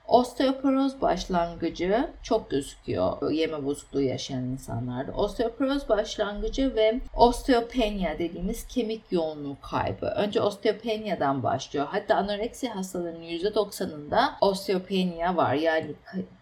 Osteoporoz 0.08 1.00
başlangıcı 1.00 2.10
çok 2.22 2.50
gözüküyor 2.50 3.30
yeme 3.30 3.64
bozukluğu 3.64 4.02
yaşayan 4.02 4.44
insanlarda. 4.44 5.12
Osteoporoz 5.12 5.88
başlangıcı 5.88 6.76
ve 6.76 7.00
osteopenia 7.14 8.18
dediğimiz 8.18 8.66
kemik 8.66 9.02
yoğunluğu 9.10 9.56
kaybı. 9.60 10.06
Önce 10.06 10.40
osteopenia'dan 10.40 11.42
başlıyor. 11.42 11.86
Hatta 11.90 12.14
anoreksiya 12.14 12.76
hastalarının 12.76 13.22
%90'ında 13.22 14.28
osteopenia 14.40 15.36
var. 15.36 15.54
Yani 15.54 15.94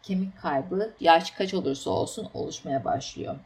kemik 0.02 0.40
kaybı 0.42 0.92
yaş 1.00 1.30
kaç 1.30 1.54
olursa 1.54 1.90
olsun 1.90 2.28
oluşmaya 2.34 2.84
başlıyor. 2.84 3.36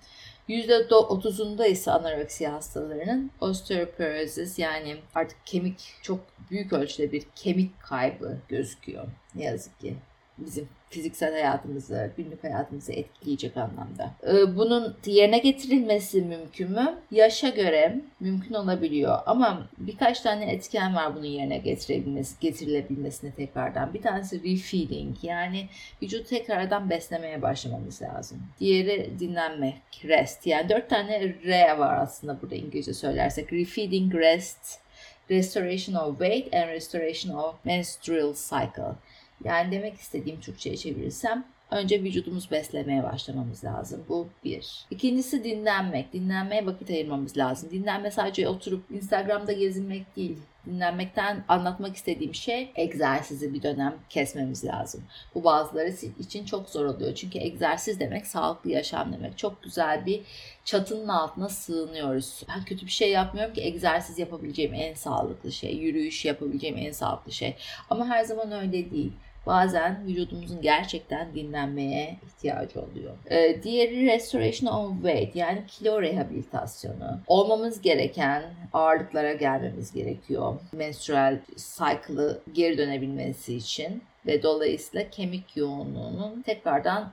%30'unda 0.49 1.69
ise 1.69 1.91
anoreksiya 1.91 2.53
hastalarının 2.53 3.31
osteoporozis 3.41 4.59
yani 4.59 4.97
artık 5.15 5.47
kemik 5.47 5.95
çok 6.03 6.21
büyük 6.51 6.73
ölçüde 6.73 7.13
bir 7.13 7.23
kemik 7.37 7.81
kaybı 7.81 8.39
gözüküyor. 8.49 9.05
Ne 9.35 9.45
yazık 9.45 9.81
ki 9.81 9.97
bizim 10.38 10.68
fiziksel 10.90 11.33
hayatımızı, 11.33 12.11
günlük 12.16 12.45
hayatımızı 12.45 12.92
etkileyecek 12.92 13.57
anlamda. 13.57 14.11
Ee, 14.26 14.57
bunun 14.57 14.97
yerine 15.07 15.38
getirilmesi 15.38 16.23
mümkün 16.23 16.71
mü? 16.71 16.99
Yaşa 17.11 17.49
göre 17.49 18.00
mümkün 18.21 18.54
olabiliyor 18.54 19.18
ama 19.26 19.66
birkaç 19.78 20.21
tane 20.21 20.52
etken 20.52 20.95
var 20.95 21.16
bunun 21.16 21.25
yerine 21.25 21.59
getirebilmesi, 21.59 22.40
getirilebilmesine 22.40 23.30
tekrardan. 23.30 23.95
Bir 23.95 24.02
tanesi 24.02 24.37
refeeding 24.37 25.16
yani 25.23 25.68
vücut 26.02 26.28
tekrardan 26.28 26.90
beslemeye 26.90 27.42
başlamamız 27.42 28.02
lazım. 28.02 28.38
Diğeri 28.61 29.11
dinlenmek, 29.18 29.75
rest. 30.04 30.47
Yani 30.47 30.68
dört 30.68 30.90
tane 30.90 31.35
R 31.45 31.78
var 31.78 32.02
aslında 32.02 32.42
burada 32.42 32.54
İngilizce 32.54 32.95
söylersek. 32.95 33.52
Refeeding, 33.52 34.14
rest, 34.14 34.80
restoration 35.30 35.95
of 35.95 36.18
weight 36.18 36.54
and 36.54 36.68
restoration 36.68 37.35
of 37.35 37.54
menstrual 37.64 38.35
cycle. 38.35 38.95
Yani 39.45 39.73
demek 39.73 39.95
istediğim 39.95 40.40
Türkçe'ye 40.40 40.76
çevirirsem 40.76 41.45
önce 41.71 42.02
vücudumuz 42.02 42.50
beslemeye 42.50 43.02
başlamamız 43.02 43.64
lazım. 43.64 44.04
Bu 44.09 44.28
bir. 44.45 44.87
İkincisi 44.90 45.45
dinlenmek. 45.45 46.12
Dinlenmeye 46.12 46.66
vakit 46.66 46.90
ayırmamız 46.90 47.37
lazım. 47.37 47.71
Dinlenme 47.71 48.11
sadece 48.11 48.49
oturup 48.49 48.90
Instagram'da 48.90 49.52
gezinmek 49.52 50.16
değil. 50.16 50.38
Dinlenmekten 50.66 51.45
anlatmak 51.49 51.97
istediğim 51.97 52.35
şey 52.35 52.73
egzersizi 52.76 53.54
bir 53.54 53.62
dönem 53.62 53.95
kesmemiz 54.09 54.64
lazım. 54.64 55.04
Bu 55.35 55.45
bazıları 55.45 55.92
için 56.18 56.45
çok 56.45 56.68
zor 56.68 56.85
oluyor. 56.85 57.14
Çünkü 57.14 57.38
egzersiz 57.38 58.00
demek 58.00 58.26
sağlıklı 58.26 58.71
yaşam 58.71 59.12
demek. 59.12 59.38
Çok 59.38 59.62
güzel 59.62 60.07
bir 60.07 60.21
çatının 60.64 61.09
altına 61.09 61.49
sığınıyoruz. 61.49 62.42
Ben 62.49 62.64
kötü 62.64 62.87
bir 62.87 62.90
şey 62.90 63.11
yapmıyorum 63.11 63.54
ki 63.54 63.62
egzersiz 63.62 64.18
yapabileceğim 64.18 64.75
en 64.75 64.95
sağlıklı 64.95 65.52
şey. 65.52 65.76
Yürüyüş 65.76 66.25
yapabileceğim 66.25 66.76
en 66.76 66.92
sağlıklı 66.92 67.33
şey. 67.33 67.57
Ama 67.90 68.09
her 68.09 68.25
zaman 68.25 68.52
öyle 68.52 68.90
değil 68.90 69.12
bazen 69.47 70.07
vücudumuzun 70.07 70.61
gerçekten 70.61 71.35
dinlenmeye 71.35 72.16
ihtiyacı 72.26 72.80
oluyor. 72.80 73.14
Ee, 73.30 73.62
diğeri 73.62 74.07
restoration 74.07 74.73
of 74.73 74.92
weight 75.02 75.37
yani 75.37 75.62
kilo 75.66 76.02
rehabilitasyonu. 76.02 77.21
Olmamız 77.26 77.80
gereken 77.80 78.42
ağırlıklara 78.73 79.33
gelmemiz 79.33 79.92
gerekiyor. 79.92 80.54
Menstrual 80.73 81.38
cycle'ı 81.57 82.40
geri 82.52 82.78
dönebilmesi 82.78 83.57
için 83.57 84.02
ve 84.26 84.42
dolayısıyla 84.42 85.11
kemik 85.11 85.57
yoğunluğunun 85.57 86.42
tekrardan 86.42 87.12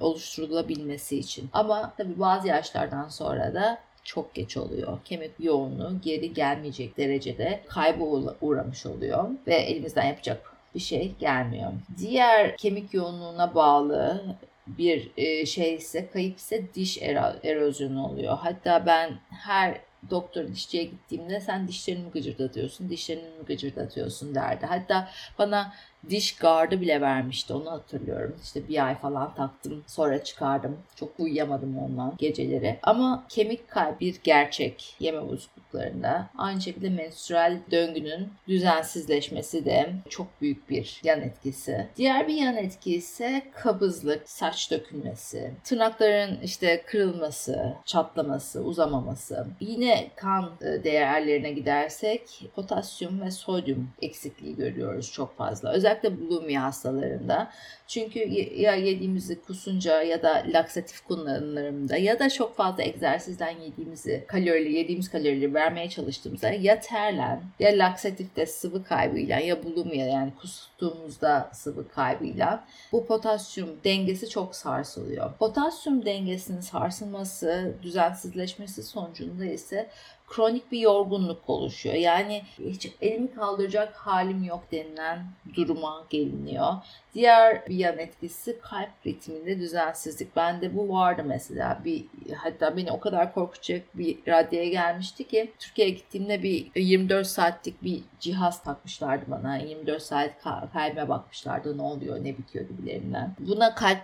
oluşturulabilmesi 0.00 1.18
için. 1.18 1.48
Ama 1.52 1.92
tabi 1.96 2.20
bazı 2.20 2.48
yaşlardan 2.48 3.08
sonra 3.08 3.54
da 3.54 3.78
çok 4.04 4.34
geç 4.34 4.56
oluyor. 4.56 4.98
Kemik 5.04 5.30
yoğunluğu 5.38 6.00
geri 6.02 6.34
gelmeyecek 6.34 6.96
derecede 6.96 7.60
kayba 7.68 8.04
uğramış 8.40 8.86
oluyor 8.86 9.28
ve 9.46 9.54
elimizden 9.54 10.06
yapacak 10.06 10.57
bir 10.78 10.82
şey 10.82 11.14
gelmiyor. 11.18 11.72
Diğer 11.98 12.56
kemik 12.56 12.94
yoğunluğuna 12.94 13.54
bağlı 13.54 14.22
bir 14.66 15.10
e, 15.16 15.46
şey 15.46 15.74
ise 15.74 16.10
kayıp 16.10 16.38
ise 16.38 16.74
diş 16.74 16.98
erozyonu 17.42 18.06
oluyor. 18.06 18.38
Hatta 18.38 18.86
ben 18.86 19.18
her 19.30 19.80
doktor 20.10 20.48
dişçiye 20.48 20.84
gittiğimde 20.84 21.40
sen 21.40 21.68
dişlerini 21.68 22.04
mi 22.04 22.10
gıcırdatıyorsun, 22.10 22.90
dişlerini 22.90 23.22
mi 23.22 23.44
gıcırdatıyorsun 23.46 24.34
derdi. 24.34 24.66
Hatta 24.66 25.08
bana 25.38 25.72
diş 26.10 26.36
gardı 26.36 26.80
bile 26.80 27.00
vermişti 27.00 27.52
onu 27.54 27.70
hatırlıyorum. 27.70 28.36
İşte 28.42 28.68
bir 28.68 28.86
ay 28.86 28.94
falan 28.94 29.34
taktım 29.34 29.84
sonra 29.86 30.24
çıkardım. 30.24 30.78
Çok 30.96 31.20
uyuyamadım 31.20 31.78
ondan 31.78 32.14
geceleri. 32.18 32.78
Ama 32.82 33.24
kemik 33.28 33.68
kalp 33.68 34.00
bir 34.00 34.20
gerçek 34.24 34.96
yeme 35.00 35.20
bozukluklarında. 35.68 36.30
Aynı 36.38 36.60
şekilde 36.60 36.90
menstrual 36.90 37.58
döngünün 37.70 38.28
düzensizleşmesi 38.48 39.64
de 39.64 39.92
çok 40.08 40.26
büyük 40.40 40.70
bir 40.70 41.00
yan 41.04 41.20
etkisi. 41.20 41.86
Diğer 41.96 42.28
bir 42.28 42.34
yan 42.34 42.56
etki 42.56 42.94
ise 42.94 43.42
kabızlık, 43.54 44.28
saç 44.28 44.70
dökülmesi, 44.70 45.50
tırnakların 45.64 46.40
işte 46.42 46.82
kırılması, 46.86 47.74
çatlaması, 47.84 48.60
uzamaması. 48.64 49.46
Yine 49.60 50.10
kan 50.16 50.50
e, 50.60 50.84
değerlerine 50.84 51.52
gidersek 51.52 52.50
potasyum 52.54 53.20
ve 53.20 53.30
sodyum 53.30 53.90
eksikliği 54.02 54.56
görüyoruz 54.56 55.12
çok 55.12 55.36
fazla. 55.36 55.72
Özellikle 55.72 56.20
bulimia 56.20 56.62
hastalarında. 56.62 57.50
Çünkü 57.86 58.18
ya 58.56 58.74
yediğimizi 58.74 59.40
kusunca 59.42 60.02
ya 60.02 60.22
da 60.22 60.44
laksatif 60.46 61.00
kullanımlarında 61.00 61.96
ya 61.96 62.18
da 62.18 62.30
çok 62.30 62.56
fazla 62.56 62.82
egzersizden 62.82 63.50
yediğimizi 63.60 64.24
kalorili 64.28 64.72
yediğimiz 64.72 65.10
kalorileri 65.10 65.54
vermeye 65.58 65.88
çalıştığımızda 65.88 66.50
ya 66.50 66.80
terlen 66.80 67.42
ya 67.58 67.70
laksatifte 67.70 68.46
sıvı 68.46 68.84
kaybıyla 68.84 69.40
ya 69.40 69.64
bulimia 69.64 70.06
yani 70.06 70.32
kustuğumuzda 70.78 71.50
sıvı 71.52 71.88
kaybıyla 71.88 72.64
bu 72.92 73.06
potasyum 73.06 73.68
dengesi 73.84 74.28
çok 74.28 74.54
sarsılıyor. 74.56 75.32
Potasyum 75.38 76.06
dengesinin 76.06 76.60
sarsılması, 76.60 77.74
düzensizleşmesi 77.82 78.82
sonucunda 78.82 79.44
ise 79.44 79.90
kronik 80.28 80.72
bir 80.72 80.78
yorgunluk 80.78 81.50
oluşuyor. 81.50 81.94
Yani 81.94 82.42
hiç 82.58 82.92
elimi 83.00 83.34
kaldıracak 83.34 83.94
halim 83.96 84.44
yok 84.44 84.64
denilen 84.72 85.26
duruma 85.54 86.06
geliniyor. 86.10 86.72
Diğer 87.14 87.66
bir 87.66 87.74
yan 87.74 87.98
etkisi 87.98 88.60
kalp 88.60 89.06
ritminde 89.06 89.58
düzensizlik. 89.58 90.36
Bende 90.36 90.76
bu 90.76 90.88
vardı 90.88 91.22
mesela. 91.26 91.80
Bir 91.84 92.04
hatta 92.36 92.76
beni 92.76 92.92
o 92.92 93.00
kadar 93.00 93.34
korkutacak 93.34 93.98
bir 93.98 94.18
raddeye 94.28 94.68
gelmişti 94.68 95.28
ki 95.28 95.52
Türkiye'ye 95.58 95.94
gittiğimde 95.94 96.42
bir 96.42 96.70
24 96.74 97.26
saatlik 97.26 97.82
bir 97.82 98.02
cihaz 98.20 98.62
takmışlardı 98.62 99.24
bana. 99.30 99.56
24 99.56 100.02
saat 100.02 100.42
kalbime 100.72 101.08
bakmışlardı. 101.08 101.78
Ne 101.78 101.82
oluyor, 101.82 102.24
ne 102.24 102.38
bitiyor 102.38 102.68
gibilerinden. 102.68 103.34
Buna 103.38 103.74
kalp 103.74 103.98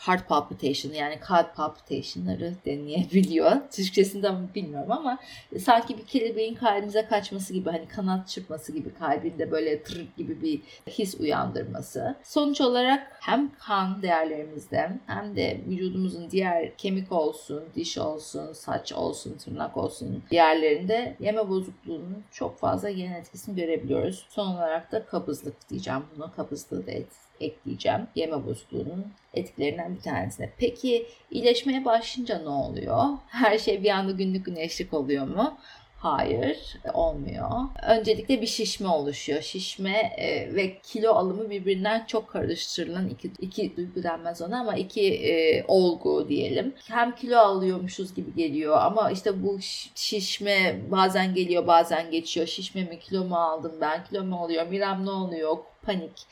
heart 0.00 0.28
palpitation 0.28 0.92
yani 0.92 1.20
kalp 1.20 1.56
palpitationları 1.56 2.54
deneyebiliyor. 2.66 3.52
Türkçesinde 3.70 4.30
bilmiyorum 4.54 4.92
ama 4.92 5.18
sanki 5.58 5.98
bir 5.98 6.06
kelebeğin 6.06 6.54
kalbimize 6.54 7.06
kaçması 7.06 7.52
gibi 7.52 7.70
hani 7.70 7.88
kanat 7.88 8.28
çırpması 8.28 8.72
gibi 8.72 8.94
kalbinde 8.94 9.50
böyle 9.50 9.82
tır 9.82 10.06
gibi 10.16 10.42
bir 10.42 10.60
his 10.92 11.14
uyandırması. 11.20 12.14
Sonuç 12.24 12.60
olarak 12.60 13.12
hem 13.20 13.50
kan 13.58 14.02
değerlerimizde 14.02 14.90
hem 15.06 15.36
de 15.36 15.60
vücudumuzun 15.68 16.30
diğer 16.30 16.76
kemik 16.76 17.12
olsun, 17.12 17.64
diş 17.74 17.98
olsun, 17.98 18.52
saç 18.52 18.92
olsun, 18.92 19.38
tırnak 19.38 19.76
olsun 19.76 20.22
yerlerinde 20.30 21.16
yeme 21.20 21.48
bozukluğunun 21.48 22.24
çok 22.30 22.58
fazla 22.58 22.88
yan 22.88 23.12
etkisini 23.12 23.56
görebiliyoruz. 23.56 24.26
Son 24.28 24.46
olarak 24.46 24.92
da 24.92 25.06
kabızlık 25.06 25.70
diyeceğim. 25.70 25.99
Bunu 26.16 26.32
kabızlığı 26.36 26.86
da 26.86 26.90
et, 26.90 27.08
ekleyeceğim. 27.40 28.00
Yeme 28.14 28.46
bozukluğunun 28.46 29.06
etkilerinden 29.34 29.96
bir 29.96 30.00
tanesine. 30.00 30.52
Peki 30.58 31.06
iyileşmeye 31.30 31.84
başlayınca 31.84 32.38
ne 32.38 32.48
oluyor? 32.48 33.04
Her 33.28 33.58
şey 33.58 33.82
bir 33.82 33.90
anda 33.90 34.12
günlük 34.12 34.46
güneşlik 34.46 34.94
oluyor 34.94 35.26
mu? 35.26 35.58
Hayır, 36.00 36.76
olmuyor. 36.94 37.50
Öncelikle 37.88 38.40
bir 38.40 38.46
şişme 38.46 38.88
oluşuyor. 38.88 39.42
Şişme 39.42 40.12
e, 40.16 40.54
ve 40.54 40.78
kilo 40.82 41.12
alımı 41.12 41.50
birbirinden 41.50 42.04
çok 42.06 42.28
karıştırılan 42.28 43.08
iki, 43.08 43.30
iki 43.40 43.76
duygu 43.76 44.02
denmez 44.02 44.42
ona 44.42 44.60
ama 44.60 44.74
iki 44.74 45.14
e, 45.14 45.64
olgu 45.68 46.28
diyelim. 46.28 46.74
Hem 46.88 47.14
kilo 47.14 47.38
alıyormuşuz 47.38 48.14
gibi 48.14 48.34
geliyor 48.34 48.78
ama 48.80 49.10
işte 49.10 49.42
bu 49.42 49.58
şişme 49.94 50.80
bazen 50.90 51.34
geliyor 51.34 51.66
bazen 51.66 52.10
geçiyor. 52.10 52.46
Şişme 52.46 52.84
mi 52.84 52.98
kilo 52.98 53.24
mu 53.24 53.36
aldım 53.36 53.72
ben 53.80 54.04
kilo 54.04 54.24
mu 54.24 54.44
oluyor 54.44 54.66
Miram 54.66 55.06
ne 55.06 55.10
oluyor 55.10 55.56
panik 55.90 56.26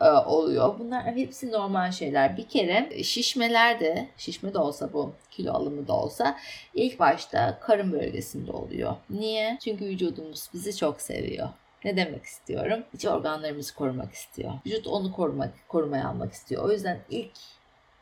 e, 0.00 0.08
oluyor. 0.08 0.78
Bunlar 0.78 1.04
hepsi 1.04 1.52
normal 1.52 1.92
şeyler. 1.92 2.36
Bir 2.36 2.48
kere 2.48 3.02
şişmeler 3.02 3.80
de, 3.80 4.08
şişme 4.16 4.54
de 4.54 4.58
olsa 4.58 4.92
bu, 4.92 5.12
kilo 5.30 5.52
alımı 5.52 5.88
da 5.88 5.92
olsa 5.92 6.38
ilk 6.74 6.98
başta 6.98 7.58
karın 7.60 7.92
bölgesinde 7.92 8.52
oluyor. 8.52 8.96
Niye? 9.10 9.58
Çünkü 9.64 9.84
vücudumuz 9.84 10.48
bizi 10.54 10.76
çok 10.76 11.00
seviyor. 11.00 11.48
Ne 11.84 11.96
demek 11.96 12.24
istiyorum? 12.24 12.84
İç 12.94 13.06
organlarımızı 13.06 13.74
korumak 13.74 14.12
istiyor. 14.12 14.52
Vücut 14.66 14.86
onu 14.86 15.12
korumak, 15.12 15.68
korumaya 15.68 16.08
almak 16.08 16.32
istiyor. 16.32 16.64
O 16.64 16.72
yüzden 16.72 16.98
ilk 17.10 17.32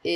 e, 0.04 0.12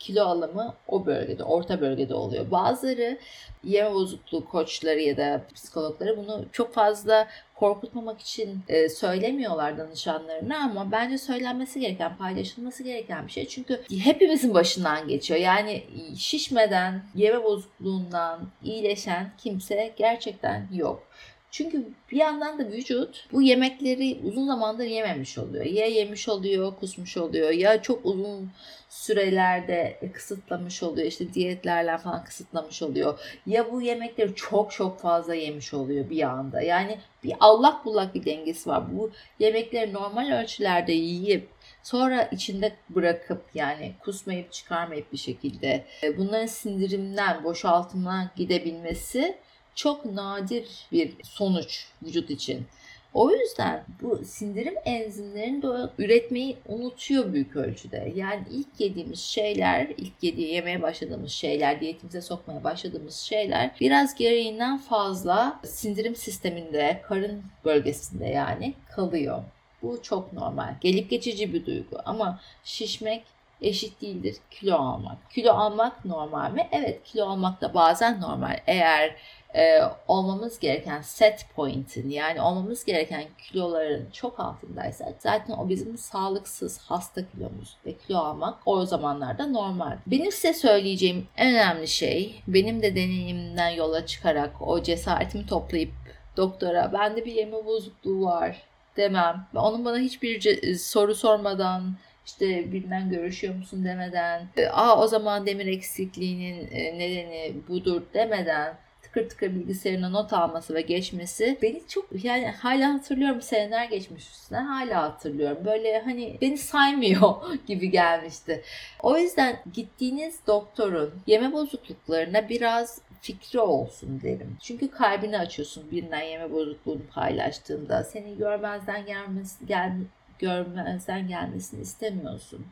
kilo 0.00 0.24
alımı 0.24 0.74
o 0.88 1.06
bölgede, 1.06 1.44
orta 1.44 1.80
bölgede 1.80 2.14
oluyor. 2.14 2.50
Bazıları 2.50 3.18
yeme 3.64 3.94
bozukluğu 3.94 4.44
koçları 4.44 5.00
ya 5.00 5.16
da 5.16 5.42
psikologları 5.54 6.16
bunu 6.16 6.44
çok 6.52 6.74
fazla 6.74 7.28
korkutmamak 7.54 8.20
için 8.20 8.60
e, 8.68 8.88
söylemiyorlar 8.88 9.78
danışanlarına 9.78 10.58
ama 10.58 10.92
bence 10.92 11.18
söylenmesi 11.18 11.80
gereken, 11.80 12.16
paylaşılması 12.16 12.82
gereken 12.82 13.26
bir 13.26 13.32
şey. 13.32 13.48
Çünkü 13.48 13.80
hepimizin 14.02 14.54
başından 14.54 15.08
geçiyor. 15.08 15.40
Yani 15.40 15.84
şişmeden, 16.16 17.02
yeme 17.14 17.44
bozukluğundan 17.44 18.40
iyileşen 18.62 19.32
kimse 19.38 19.92
gerçekten 19.96 20.68
yok. 20.72 21.02
Çünkü 21.50 21.88
bir 22.10 22.16
yandan 22.16 22.58
da 22.58 22.68
vücut 22.68 23.26
bu 23.32 23.42
yemekleri 23.42 24.18
uzun 24.24 24.46
zamandır 24.46 24.84
yememiş 24.84 25.38
oluyor. 25.38 25.64
Ya 25.64 25.86
yemiş 25.86 26.28
oluyor, 26.28 26.72
kusmuş 26.80 27.16
oluyor 27.16 27.50
ya 27.50 27.82
çok 27.82 28.06
uzun 28.06 28.50
sürelerde 28.88 30.00
kısıtlamış 30.12 30.82
oluyor. 30.82 31.06
İşte 31.06 31.34
diyetlerle 31.34 31.98
falan 31.98 32.24
kısıtlamış 32.24 32.82
oluyor. 32.82 33.18
Ya 33.46 33.72
bu 33.72 33.82
yemekleri 33.82 34.34
çok 34.34 34.72
çok 34.72 35.00
fazla 35.00 35.34
yemiş 35.34 35.74
oluyor 35.74 36.10
bir 36.10 36.22
anda. 36.22 36.60
Yani 36.60 36.98
bir 37.24 37.32
allak 37.40 37.84
bullak 37.84 38.14
bir 38.14 38.24
dengesi 38.24 38.70
var. 38.70 38.96
Bu 38.98 39.10
yemekleri 39.38 39.92
normal 39.92 40.40
ölçülerde 40.42 40.92
yiyip 40.92 41.48
sonra 41.82 42.22
içinde 42.22 42.72
bırakıp 42.90 43.42
yani 43.54 43.92
kusmayıp 44.00 44.52
çıkarmayıp 44.52 45.12
bir 45.12 45.18
şekilde 45.18 45.84
e, 46.02 46.18
bunların 46.18 46.46
sindirimden, 46.46 47.44
boşaltımdan 47.44 48.30
gidebilmesi 48.36 49.38
çok 49.74 50.04
nadir 50.04 50.68
bir 50.92 51.12
sonuç 51.22 51.86
vücut 52.02 52.30
için. 52.30 52.66
O 53.14 53.30
yüzden 53.30 53.84
bu 54.02 54.24
sindirim 54.24 54.74
enzimlerini 54.84 55.62
de 55.62 55.68
üretmeyi 55.98 56.56
unutuyor 56.68 57.32
büyük 57.32 57.56
ölçüde. 57.56 58.12
Yani 58.16 58.42
ilk 58.50 58.68
yediğimiz 58.78 59.20
şeyler, 59.20 59.86
ilk 59.96 60.12
yediği 60.22 60.48
yemeye 60.48 60.82
başladığımız 60.82 61.32
şeyler, 61.32 61.80
diyetimize 61.80 62.20
sokmaya 62.20 62.64
başladığımız 62.64 63.16
şeyler 63.16 63.70
biraz 63.80 64.14
gereğinden 64.14 64.78
fazla 64.78 65.60
sindirim 65.64 66.16
sisteminde, 66.16 67.02
karın 67.04 67.42
bölgesinde 67.64 68.26
yani 68.26 68.74
kalıyor. 68.96 69.42
Bu 69.82 70.02
çok 70.02 70.32
normal. 70.32 70.74
Gelip 70.80 71.10
geçici 71.10 71.54
bir 71.54 71.66
duygu 71.66 71.98
ama 72.04 72.40
şişmek 72.64 73.22
eşit 73.62 74.02
değildir 74.02 74.36
kilo 74.50 74.76
almak. 74.76 75.30
Kilo 75.30 75.52
almak 75.52 76.04
normal 76.04 76.52
mi? 76.52 76.68
Evet 76.72 77.04
kilo 77.04 77.26
almak 77.26 77.60
da 77.60 77.74
bazen 77.74 78.20
normal. 78.20 78.58
Eğer 78.66 79.16
e, 79.54 79.80
olmamız 80.08 80.58
gereken 80.58 81.00
set 81.00 81.46
point'in 81.56 82.10
yani 82.10 82.40
olmamız 82.40 82.84
gereken 82.84 83.24
kiloların 83.38 84.10
çok 84.12 84.40
altındaysa 84.40 85.12
zaten 85.18 85.54
o 85.54 85.68
bizim 85.68 85.98
sağlıksız 85.98 86.78
hasta 86.78 87.22
kilomuz 87.30 87.76
ve 87.86 87.92
kilo 87.92 88.18
almak 88.18 88.58
o 88.66 88.86
zamanlarda 88.86 89.46
normal. 89.46 89.96
Benim 90.06 90.32
size 90.32 90.52
söyleyeceğim 90.52 91.26
en 91.36 91.54
önemli 91.54 91.88
şey 91.88 92.42
benim 92.48 92.82
de 92.82 92.96
deneyimimden 92.96 93.70
yola 93.70 94.06
çıkarak 94.06 94.50
o 94.60 94.82
cesaretimi 94.82 95.46
toplayıp 95.46 95.90
doktora 96.36 96.92
bende 96.92 97.24
bir 97.24 97.32
yeme 97.32 97.64
bozukluğu 97.64 98.24
var 98.24 98.62
demem. 98.96 99.46
Ve 99.54 99.58
onun 99.58 99.84
bana 99.84 99.98
hiçbir 99.98 100.74
soru 100.74 101.14
sormadan 101.14 101.96
işte 102.26 102.72
birinden 102.72 103.10
görüşüyor 103.10 103.54
musun 103.54 103.84
demeden, 103.84 104.48
aa 104.72 105.02
o 105.02 105.06
zaman 105.06 105.46
demir 105.46 105.66
eksikliğinin 105.66 106.68
e, 106.70 106.98
nedeni 106.98 107.54
budur 107.68 108.02
demeden 108.14 108.76
tıkır 109.12 109.28
tıkır 109.28 109.54
bilgisayarına 109.54 110.08
not 110.08 110.32
alması 110.32 110.74
ve 110.74 110.80
geçmesi 110.80 111.58
beni 111.62 111.82
çok 111.88 112.24
yani 112.24 112.46
hala 112.46 112.94
hatırlıyorum 112.94 113.42
seneler 113.42 113.84
geçmiş 113.84 114.28
üstüne 114.28 114.58
hala 114.58 115.02
hatırlıyorum. 115.02 115.64
Böyle 115.64 116.00
hani 116.00 116.38
beni 116.40 116.58
saymıyor 116.58 117.34
gibi 117.66 117.90
gelmişti. 117.90 118.62
O 119.02 119.16
yüzden 119.16 119.56
gittiğiniz 119.72 120.46
doktorun 120.46 121.14
yeme 121.26 121.52
bozukluklarına 121.52 122.48
biraz 122.48 123.00
fikri 123.20 123.60
olsun 123.60 124.20
derim. 124.22 124.56
Çünkü 124.60 124.90
kalbini 124.90 125.38
açıyorsun 125.38 125.90
birinden 125.90 126.22
yeme 126.22 126.52
bozukluğunu 126.52 127.02
paylaştığında. 127.14 128.04
Seni 128.04 128.36
görmezden 128.36 129.06
gelmesi, 129.06 129.66
gel, 129.66 129.92
görmezden 130.38 131.28
gelmesini 131.28 131.80
istemiyorsun. 131.80 132.66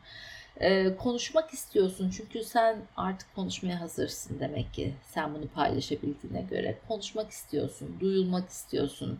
Ee, 0.59 0.95
konuşmak 0.95 1.53
istiyorsun 1.53 2.09
çünkü 2.17 2.43
sen 2.43 2.77
artık 2.97 3.35
konuşmaya 3.35 3.81
hazırsın 3.81 4.39
demek 4.39 4.73
ki 4.73 4.93
sen 5.07 5.35
bunu 5.35 5.47
paylaşabildiğine 5.47 6.41
göre 6.41 6.77
konuşmak 6.87 7.31
istiyorsun, 7.31 7.97
duyulmak 7.99 8.49
istiyorsun, 8.49 9.19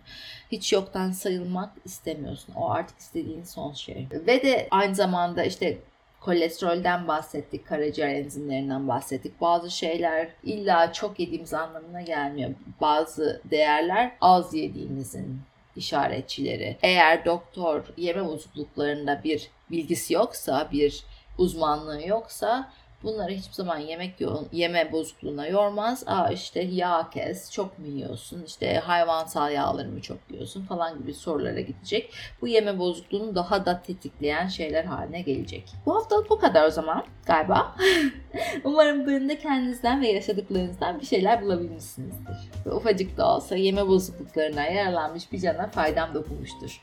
hiç 0.52 0.74
yoktan 0.74 1.12
sayılmak 1.12 1.74
istemiyorsun. 1.86 2.54
O 2.56 2.70
artık 2.70 3.00
istediğin 3.00 3.44
son 3.44 3.74
şey. 3.74 4.08
Ve 4.12 4.44
de 4.44 4.68
aynı 4.72 4.96
zamanda 4.96 5.44
işte 5.44 5.78
kolesterolden 6.22 7.08
bahsettik, 7.08 7.68
karaciğer 7.68 8.10
enzimlerinden 8.10 8.88
bahsettik. 8.88 9.42
Bazı 9.42 9.72
şeyler 9.72 10.30
illa 10.44 10.94
çok 10.94 11.20
yediğimiz 11.20 11.54
anlamına 11.54 12.02
gelmiyor. 12.02 12.52
Bazı 12.82 13.42
değerler 13.52 14.12
az 14.22 14.54
yediğimizin 14.54 15.42
işaretçileri. 15.76 16.78
Eğer 16.82 17.26
doktor 17.26 17.84
yeme 17.98 18.26
bozukluklarında 18.26 19.22
bir 19.24 19.50
bilgisi 19.72 20.14
yoksa, 20.14 20.70
bir 20.72 21.04
uzmanlığı 21.40 22.08
yoksa 22.08 22.72
bunları 23.04 23.32
hiçbir 23.32 23.54
zaman 23.54 23.78
yemek 23.78 24.16
yeme 24.52 24.92
bozukluğuna 24.92 25.48
yormaz. 25.48 26.04
Aa 26.08 26.30
işte 26.30 26.62
yağ 26.62 27.10
kes, 27.14 27.52
çok 27.52 27.80
mu 27.80 27.88
yiyorsun? 27.88 28.44
İşte 28.48 28.78
hayvansal 28.78 29.52
yağları 29.52 29.90
mı 29.90 30.02
çok 30.02 30.18
yiyorsun 30.32 30.66
falan 30.66 31.00
gibi 31.00 31.14
sorulara 31.14 31.60
gidecek. 31.60 32.14
Bu 32.42 32.48
yeme 32.48 32.80
bozukluğunu 32.80 33.36
daha 33.36 33.66
da 33.66 33.82
tetikleyen 33.82 34.48
şeyler 34.48 34.84
haline 34.84 35.22
gelecek. 35.22 35.64
Bu 35.86 35.96
haftalık 35.96 36.30
bu 36.30 36.40
kadar 36.40 36.68
o 36.68 36.72
zaman 36.72 37.04
galiba. 37.26 37.76
Umarım 38.64 39.06
bölümde 39.06 39.40
kendinizden 39.40 40.02
ve 40.02 40.08
yaşadıklarınızdan 40.08 41.00
bir 41.00 41.06
şeyler 41.06 41.42
bulabilmişsinizdir. 41.42 42.38
Ve 42.66 42.72
ufacık 42.72 43.18
da 43.18 43.36
olsa 43.36 43.56
yeme 43.56 43.88
bozukluklarına 43.88 44.64
yaralanmış 44.64 45.32
bir 45.32 45.40
cana 45.40 45.68
faydam 45.68 46.14
dokunmuştur. 46.14 46.82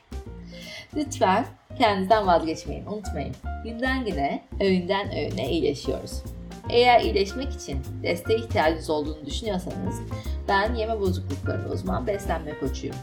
Lütfen 0.95 1.45
kendinizden 1.77 2.27
vazgeçmeyin, 2.27 2.85
unutmayın. 2.85 3.35
Günden 3.63 4.05
güne, 4.05 4.43
öğünden 4.61 5.11
öğüne 5.11 5.49
iyileşiyoruz. 5.49 6.23
Eğer 6.69 7.01
iyileşmek 7.01 7.53
için 7.53 7.81
desteğe 8.03 8.39
ihtiyacınız 8.39 8.89
olduğunu 8.89 9.25
düşünüyorsanız 9.25 10.01
ben 10.47 10.75
yeme 10.75 10.99
bozuklukları 10.99 11.69
uzman 11.69 12.07
beslenme 12.07 12.59
koçuyum. 12.59 12.95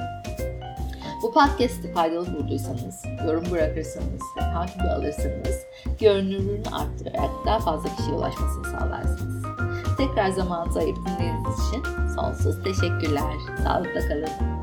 Bu 1.31 1.35
podcast'i 1.35 1.93
faydalı 1.93 2.33
bulduysanız, 2.33 3.03
yorum 3.25 3.43
bırakırsanız 3.51 4.21
ve 4.37 4.39
takibi 4.39 4.83
alırsanız 4.83 5.65
görünürlüğünü 5.99 6.67
arttırarak 6.71 7.29
daha 7.45 7.59
fazla 7.59 7.95
kişiye 7.95 8.15
ulaşmasını 8.15 8.65
sağlarsınız. 8.65 9.45
Tekrar 9.97 10.29
zamanınızı 10.29 10.79
ayırıp 10.79 11.05
dinlediğiniz 11.05 11.67
için 11.67 11.83
sonsuz 12.15 12.63
teşekkürler. 12.63 13.33
Sağlıkla 13.63 14.07
kalın. 14.07 14.60